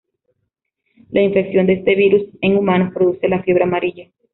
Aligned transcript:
La 1.11 1.21
infección 1.21 1.67
de 1.67 1.73
este 1.73 1.93
virus 1.93 2.23
en 2.41 2.57
humanos 2.57 2.91
produce 2.91 3.27
la 3.29 3.43
fiebre 3.43 3.65
amarilla. 3.65 4.09